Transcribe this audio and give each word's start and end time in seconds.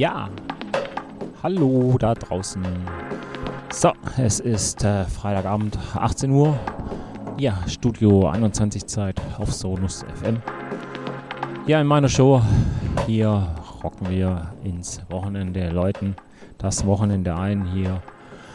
Ja, 0.00 0.30
hallo 1.42 1.96
da 1.98 2.14
draußen. 2.14 2.62
So, 3.70 3.92
es 4.16 4.40
ist 4.40 4.82
äh, 4.82 5.04
Freitagabend, 5.04 5.78
18 5.94 6.30
Uhr. 6.30 6.58
Ja, 7.38 7.58
Studio 7.68 8.26
21 8.26 8.86
Zeit 8.86 9.20
auf 9.36 9.52
Sonus 9.52 10.06
FM. 10.18 10.38
Ja, 11.66 11.82
in 11.82 11.86
meiner 11.86 12.08
Show 12.08 12.40
hier 13.06 13.48
rocken 13.84 14.08
wir 14.08 14.50
ins 14.64 15.02
Wochenende, 15.10 15.68
läuten 15.68 16.16
das 16.56 16.86
Wochenende 16.86 17.36
ein 17.36 17.66
hier 17.66 18.00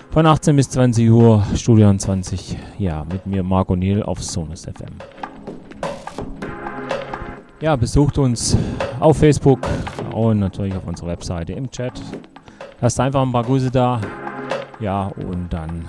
von 0.10 0.26
18 0.26 0.56
bis 0.56 0.72
20 0.72 1.12
Uhr, 1.12 1.44
Studio 1.54 1.96
20. 1.96 2.58
Ja, 2.80 3.06
mit 3.06 3.28
mir 3.28 3.44
Marco 3.44 3.76
Niel 3.76 4.02
auf 4.02 4.24
Sonus 4.24 4.64
FM. 4.64 4.96
Ja, 7.62 7.76
besucht 7.76 8.18
uns 8.18 8.58
auf 9.00 9.18
Facebook 9.18 9.60
und 10.16 10.40
natürlich 10.40 10.76
auf 10.76 10.88
unserer 10.88 11.10
Webseite 11.10 11.54
im 11.54 11.70
Chat. 11.70 12.02
Lasst 12.80 13.00
einfach 13.00 13.22
ein 13.22 13.32
paar 13.32 13.44
Grüße 13.44 13.70
da. 13.70 14.00
Ja, 14.80 15.08
und 15.08 15.50
dann 15.52 15.88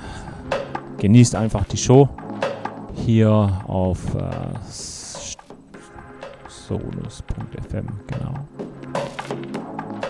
genießt 0.99 1.35
einfach 1.37 1.65
die 1.65 1.77
Show 1.77 2.09
hier 2.95 3.61
auf 3.67 4.15
äh, 4.15 4.59
sonus.fm, 6.49 7.87
genau. 8.07 8.35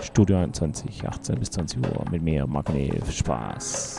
Studio 0.01 0.37
21, 0.37 1.07
18 1.07 1.39
bis 1.39 1.51
20 1.51 1.79
Uhr 1.79 2.05
mit 2.09 2.23
mir, 2.23 2.47
Magnet. 2.47 3.05
Spaß. 3.11 3.96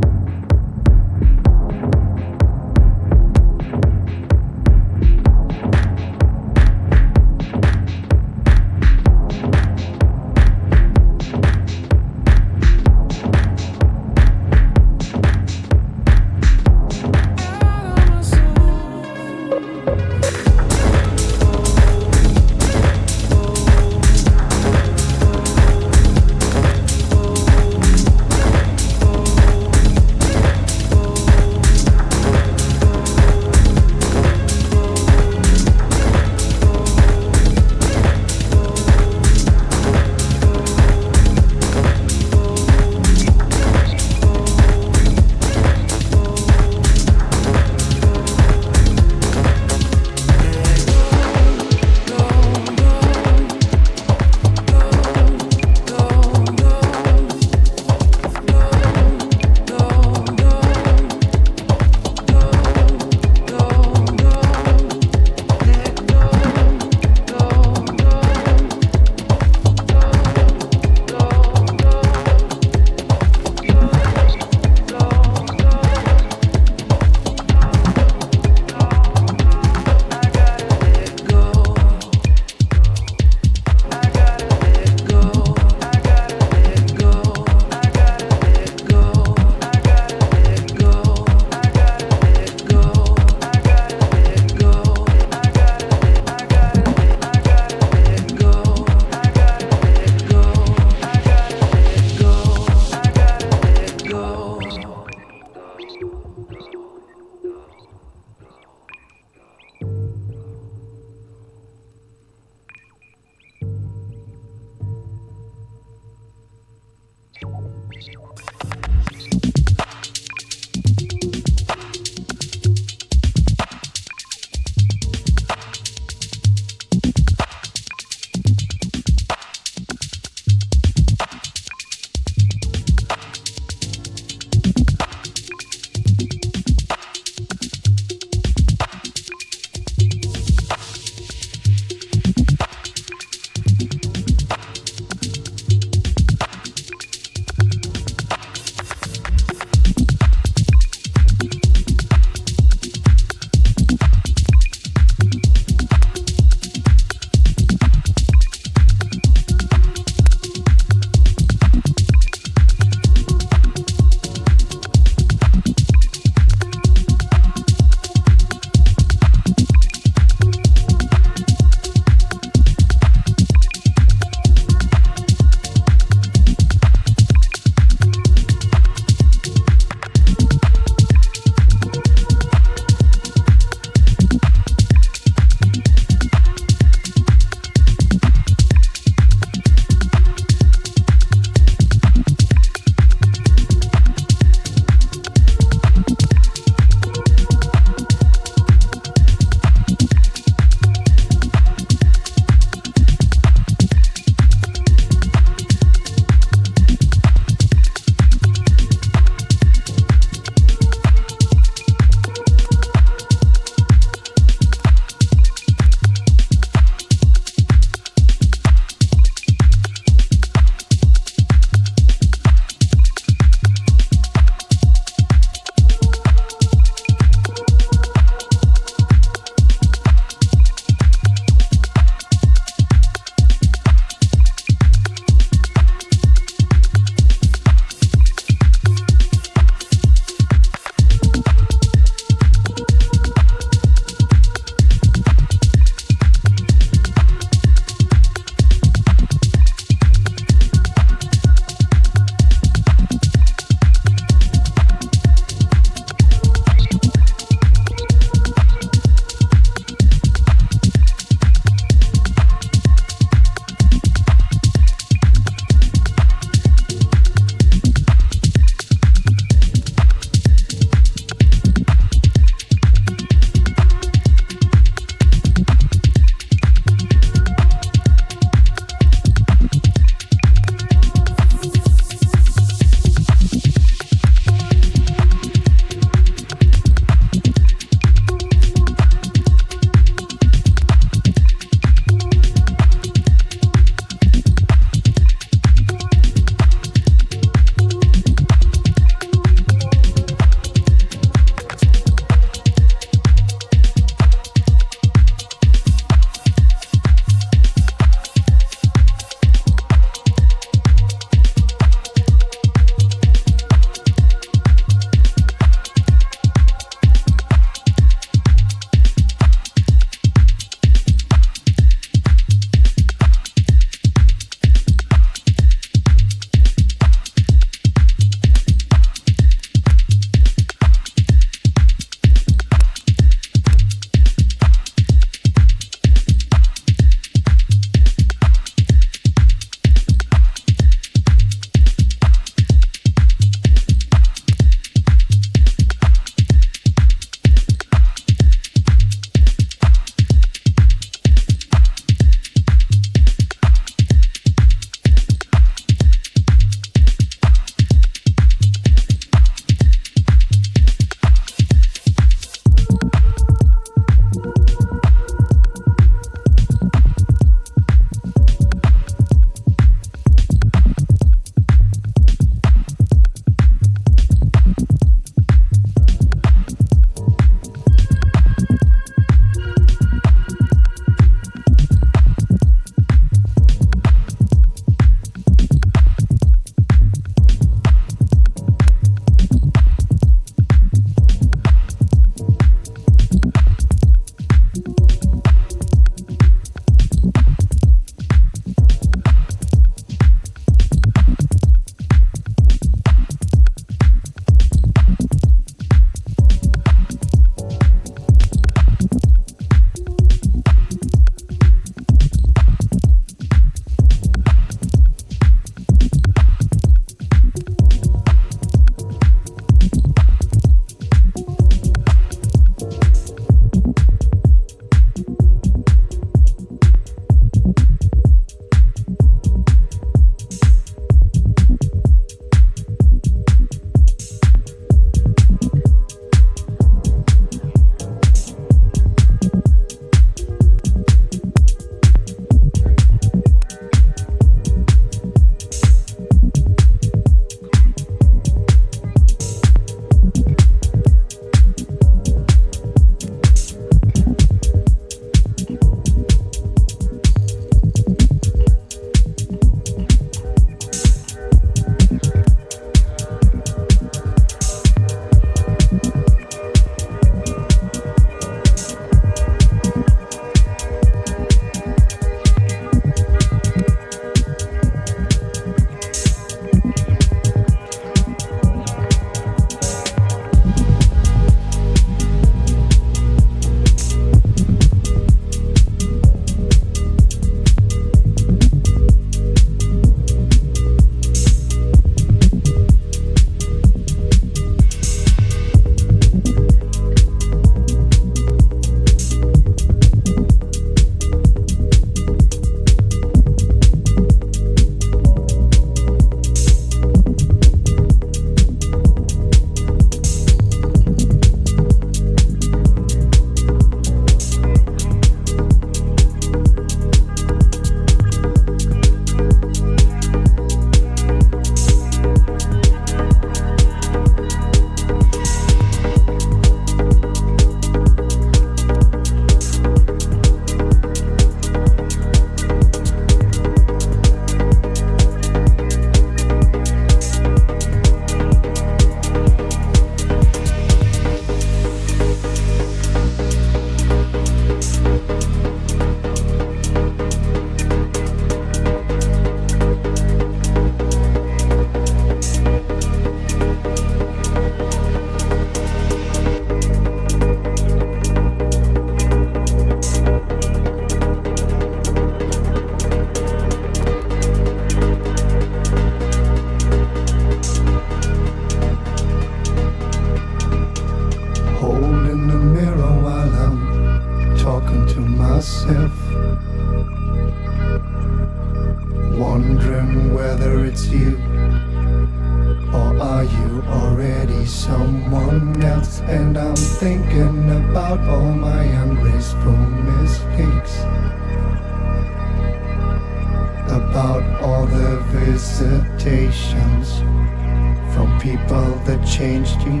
changed 599.41 599.81
you 599.87 600.00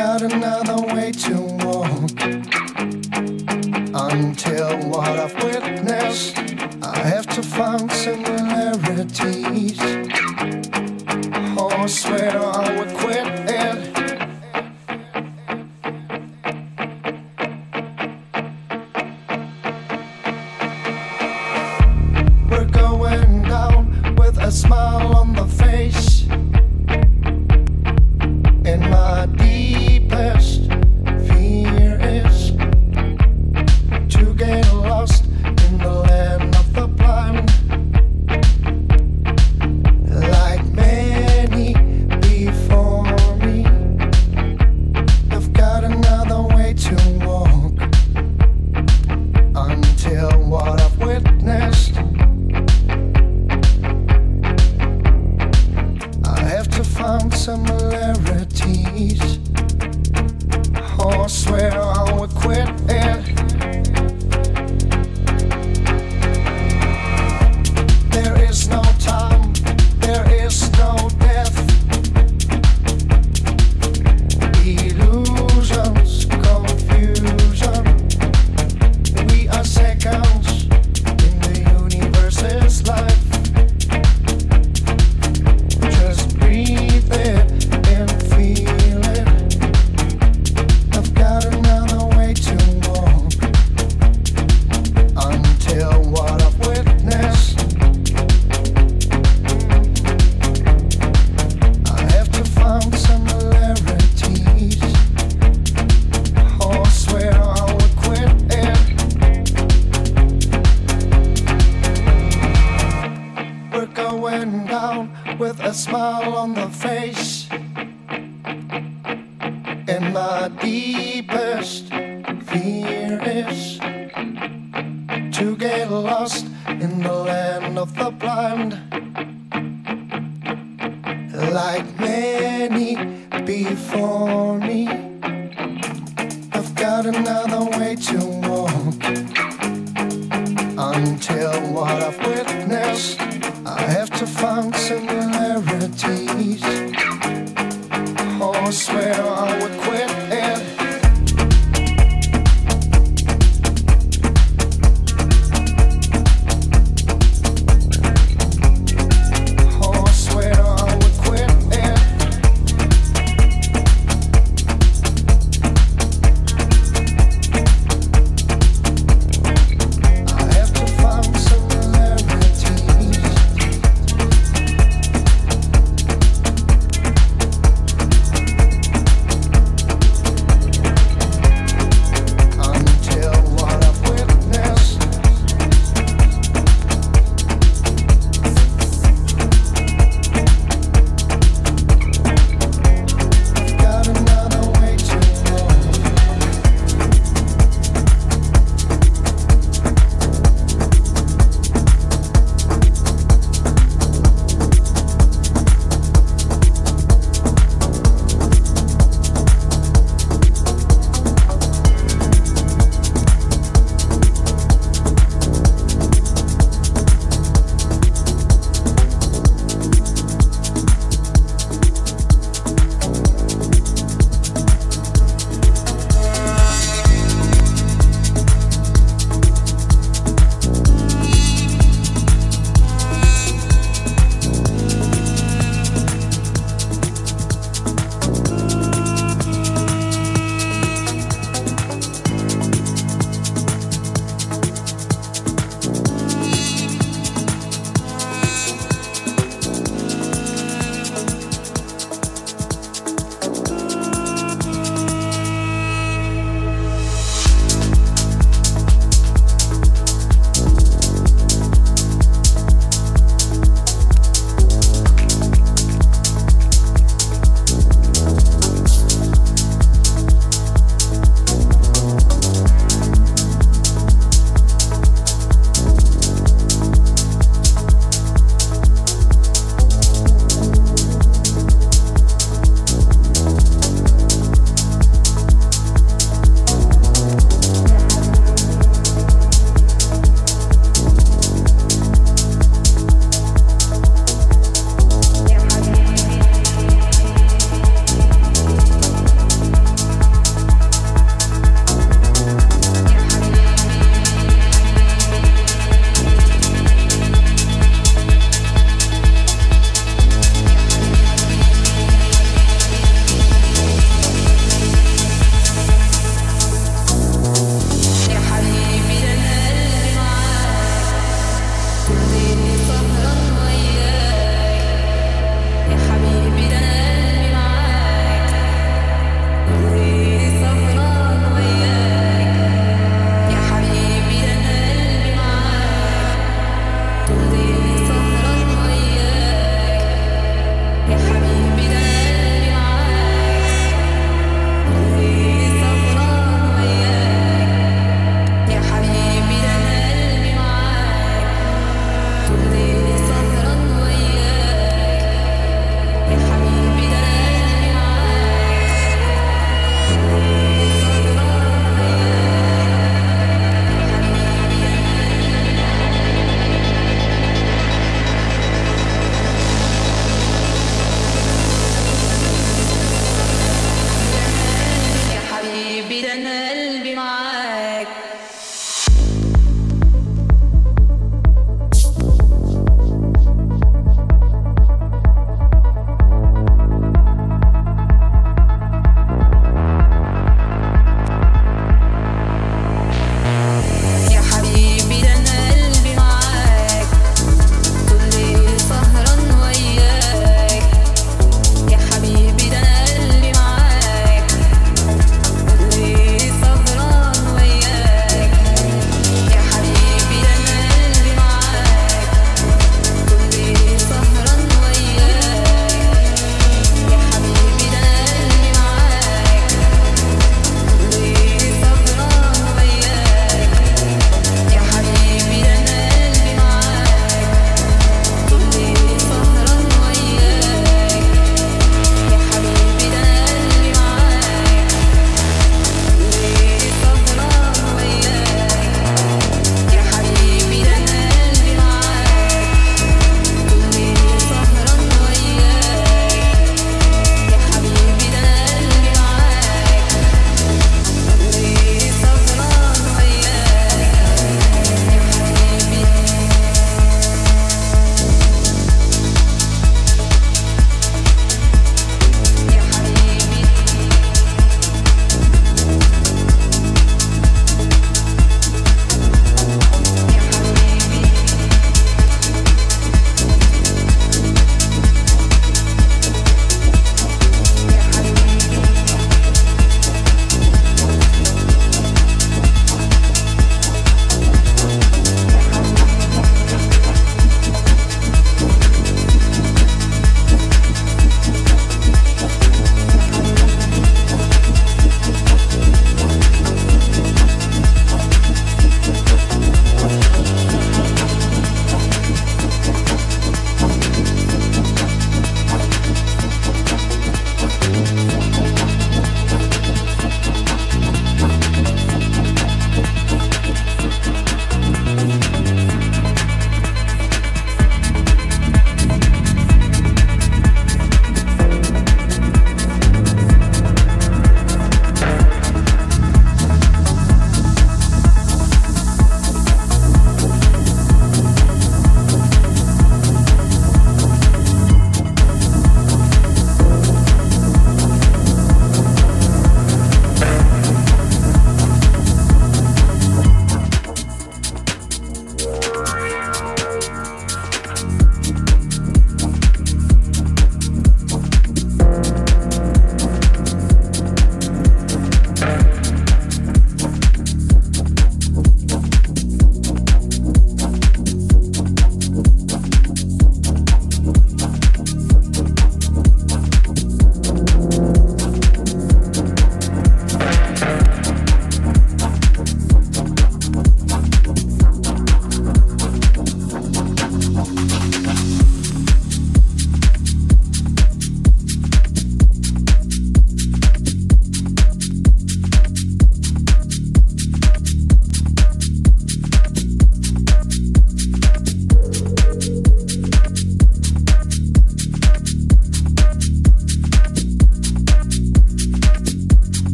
got 0.00 0.22
another 0.22 0.80
way 0.94 1.12
to 1.12 1.42
walk 1.62 2.10
until 3.92 4.78
what 4.88 5.10
I've 5.10 5.34
witnessed, 5.44 6.38
I 6.82 6.98
have 7.00 7.26
to 7.34 7.42
find 7.42 7.92
similarities. 7.92 9.99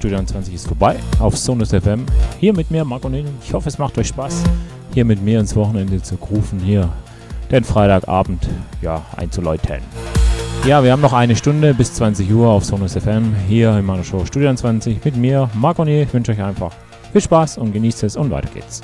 Studio 0.00 0.24
20 0.24 0.54
ist 0.54 0.66
vorbei 0.66 0.96
auf 1.18 1.36
Sonus 1.36 1.72
FM. 1.72 2.06
Hier 2.38 2.54
mit 2.54 2.70
mir, 2.70 2.86
Marco 2.86 3.10
Nillen. 3.10 3.36
Ich 3.44 3.52
hoffe, 3.52 3.68
es 3.68 3.76
macht 3.76 3.98
euch 3.98 4.08
Spaß, 4.08 4.44
hier 4.94 5.04
mit 5.04 5.22
mir 5.22 5.38
ins 5.38 5.54
Wochenende 5.54 6.00
zu 6.00 6.14
rufen, 6.14 6.58
hier 6.58 6.88
den 7.50 7.64
Freitagabend 7.64 8.48
ja, 8.80 9.04
einzuläuten. 9.14 9.82
Ja, 10.64 10.82
wir 10.82 10.92
haben 10.92 11.02
noch 11.02 11.12
eine 11.12 11.36
Stunde 11.36 11.74
bis 11.74 11.92
20 11.92 12.32
Uhr 12.32 12.48
auf 12.48 12.64
Sonus 12.64 12.94
FM 12.94 13.34
hier 13.46 13.76
in 13.76 13.84
meiner 13.84 14.02
Show 14.02 14.24
Studio 14.24 14.54
20 14.54 15.04
mit 15.04 15.18
mir, 15.18 15.50
Marco 15.52 15.84
Nillen. 15.84 16.06
Ich 16.08 16.14
wünsche 16.14 16.32
euch 16.32 16.42
einfach 16.42 16.72
viel 17.12 17.20
Spaß 17.20 17.58
und 17.58 17.74
genießt 17.74 18.04
es 18.04 18.16
und 18.16 18.30
weiter 18.30 18.48
geht's. 18.54 18.80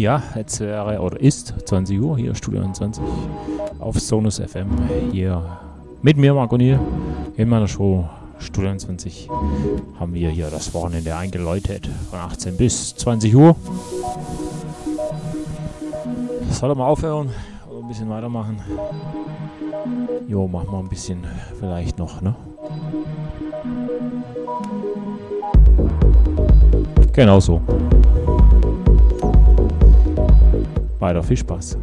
Ja, 0.00 0.22
jetzt 0.34 0.60
wäre 0.60 0.98
oder 0.98 1.20
ist 1.20 1.52
20 1.66 2.00
Uhr 2.00 2.16
hier, 2.16 2.34
Studio 2.34 2.62
21 2.62 3.04
auf 3.80 4.00
Sonus 4.00 4.38
FM. 4.38 4.68
Hier 5.12 5.58
mit 6.00 6.16
mir, 6.16 6.32
Marco 6.32 6.56
Niel, 6.56 6.80
in 7.36 7.50
meiner 7.50 7.68
Show 7.68 8.08
Studio 8.38 8.70
21 8.70 9.28
haben 9.98 10.14
wir 10.14 10.30
hier 10.30 10.48
das 10.48 10.72
Wochenende 10.72 11.14
eingeläutet 11.14 11.86
von 12.08 12.18
18 12.18 12.56
bis 12.56 12.96
20 12.96 13.36
Uhr. 13.36 13.54
Soll 16.50 16.70
er 16.70 16.76
mal 16.76 16.86
aufhören 16.86 17.28
oder 17.68 17.80
ein 17.80 17.88
bisschen 17.88 18.08
weitermachen? 18.08 18.58
Jo, 20.26 20.48
machen 20.48 20.68
wir 20.70 20.78
ein 20.78 20.88
bisschen 20.88 21.26
vielleicht 21.58 21.98
noch, 21.98 22.22
ne? 22.22 22.34
Genau 27.12 27.38
so. 27.38 27.60
Weiter 31.00 31.22
viel 31.22 31.36
Spaß. 31.38 31.78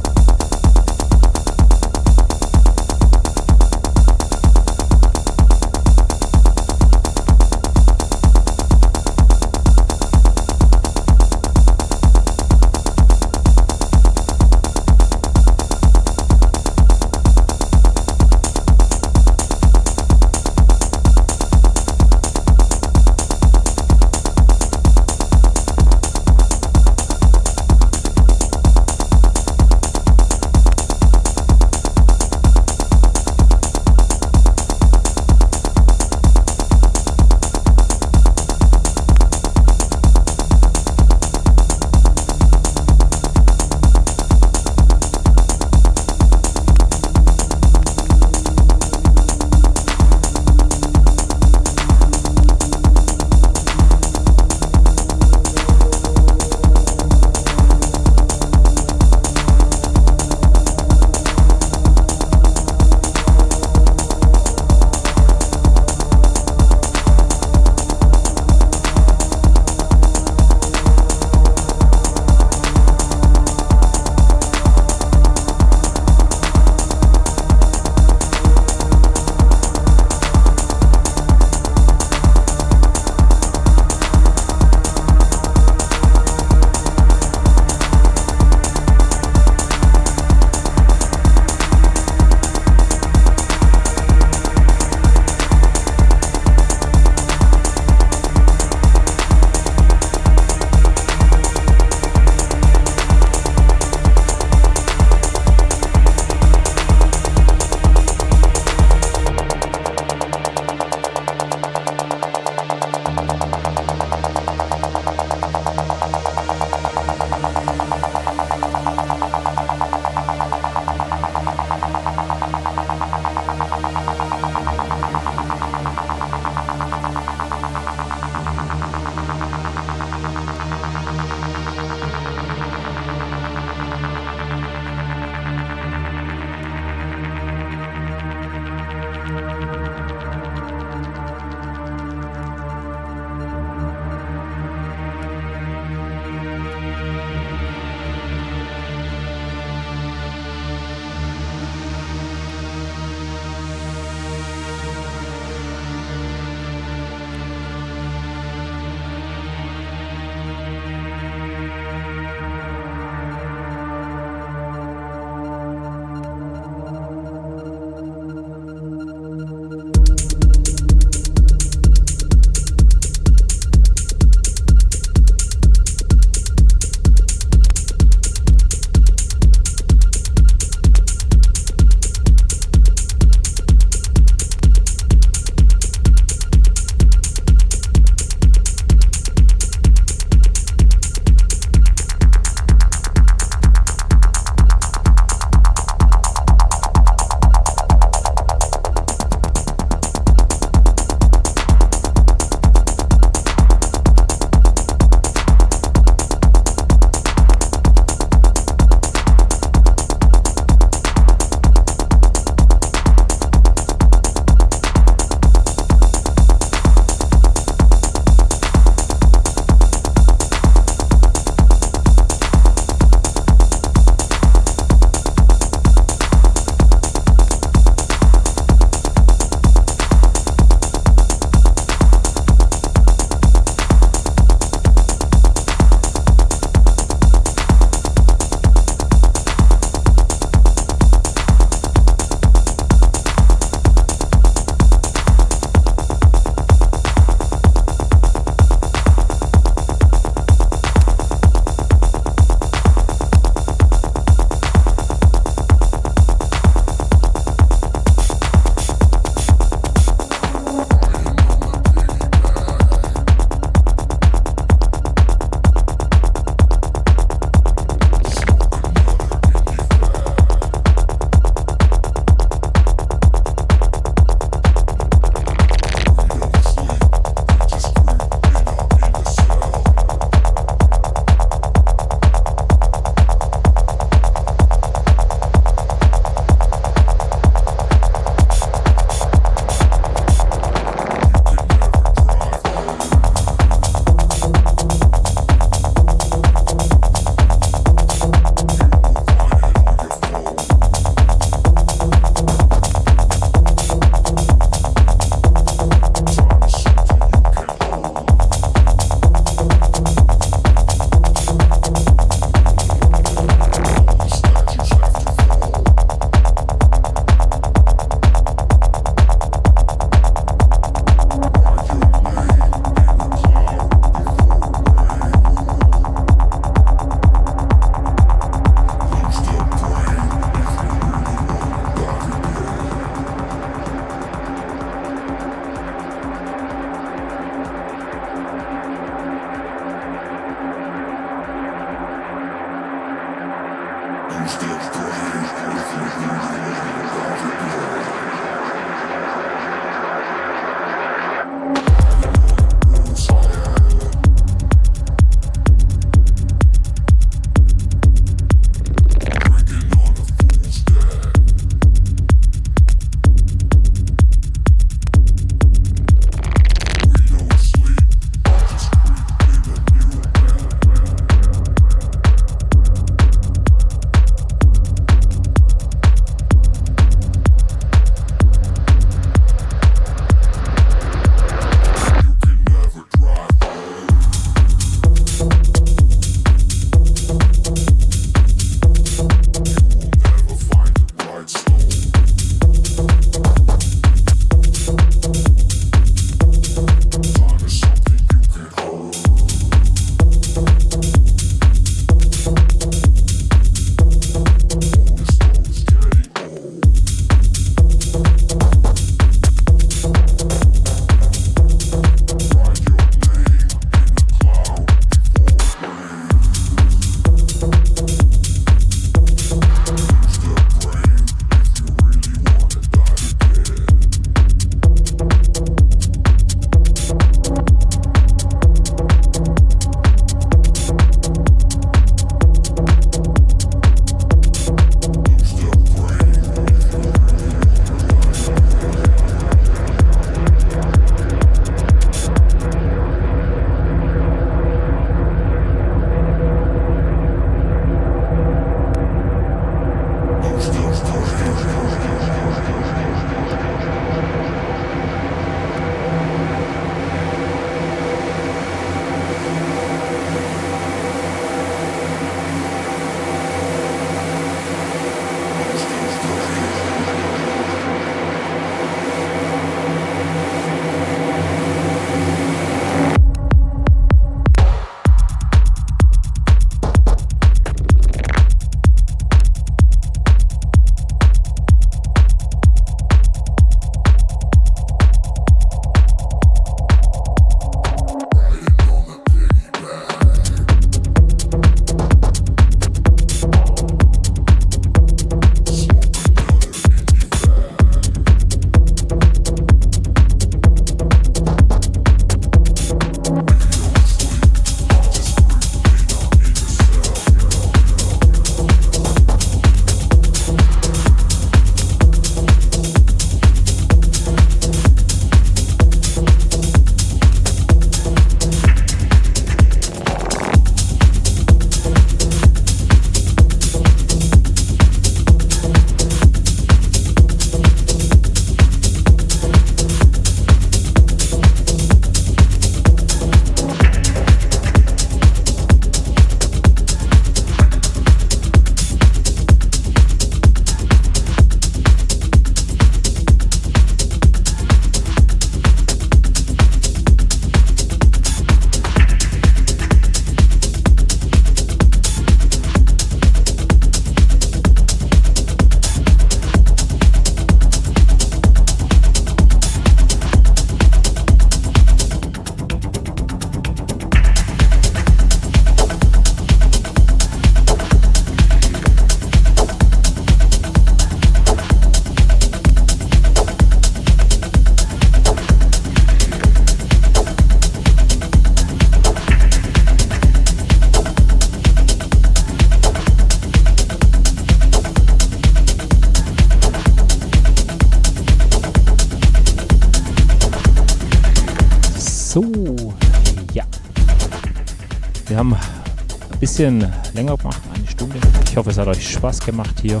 Bisschen 596.58 596.92
länger 597.14 597.36
gemacht, 597.36 597.62
eine 597.72 597.86
Stunde. 597.86 598.16
Ich 598.50 598.56
hoffe, 598.56 598.70
es 598.70 598.78
hat 598.78 598.88
euch 598.88 599.08
Spaß 599.08 599.38
gemacht 599.46 599.76
hier 599.80 600.00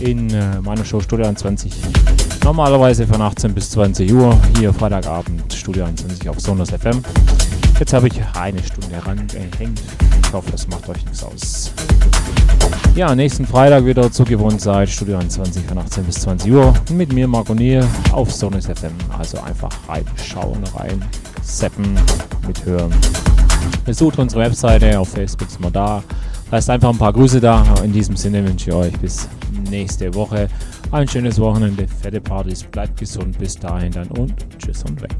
in 0.00 0.28
äh, 0.28 0.60
meiner 0.60 0.84
Show 0.84 1.00
Studio 1.00 1.24
21. 1.24 1.72
Normalerweise 2.44 3.06
von 3.06 3.22
18 3.22 3.54
bis 3.54 3.70
20 3.70 4.12
Uhr, 4.12 4.38
hier 4.58 4.74
Freitagabend 4.74 5.50
Studio 5.50 5.86
21 5.86 6.28
auf 6.28 6.38
Sonos 6.40 6.68
FM. 6.68 7.02
Jetzt 7.78 7.94
habe 7.94 8.08
ich 8.08 8.20
eine 8.34 8.62
Stunde 8.62 8.96
herangehängt. 8.96 9.80
Ich 10.26 10.32
hoffe, 10.34 10.50
das 10.50 10.68
macht 10.68 10.86
euch 10.90 11.02
nichts 11.06 11.24
aus. 11.24 11.72
Ja, 12.94 13.14
nächsten 13.14 13.46
Freitag 13.46 13.86
wieder 13.86 14.12
zur 14.12 14.26
Gewohnzeit, 14.26 14.90
Studio 14.90 15.16
21 15.16 15.64
von 15.64 15.78
18 15.78 16.04
bis 16.04 16.16
20 16.16 16.52
Uhr. 16.52 16.74
Mit 16.90 17.14
mir, 17.14 17.26
Marco 17.26 17.54
Nier, 17.54 17.88
auf 18.12 18.30
Sonos 18.30 18.66
FM. 18.66 18.92
Also 19.18 19.40
einfach 19.40 19.72
reinschauen, 19.88 20.62
rein, 20.76 21.02
zappen, 21.42 21.96
mithören. 22.46 22.92
Besucht 23.84 24.18
unsere 24.18 24.42
Webseite, 24.42 24.98
auf 24.98 25.08
Facebook 25.10 25.50
sind 25.50 25.62
wir 25.62 25.70
da. 25.70 26.02
Lasst 26.50 26.70
einfach 26.70 26.90
ein 26.90 26.98
paar 26.98 27.12
Grüße 27.12 27.40
da. 27.40 27.64
In 27.82 27.92
diesem 27.92 28.16
Sinne 28.16 28.46
wünsche 28.46 28.70
ich 28.70 28.76
euch 28.76 28.98
bis 28.98 29.28
nächste 29.70 30.14
Woche 30.14 30.48
ein 30.90 31.08
schönes 31.08 31.40
Wochenende, 31.40 31.88
fette 31.88 32.20
Partys, 32.20 32.62
bleibt 32.62 32.98
gesund 32.98 33.36
bis 33.38 33.58
dahin 33.58 33.90
dann 33.90 34.08
und 34.08 34.34
tschüss 34.58 34.84
und 34.84 35.00
weg. 35.02 35.10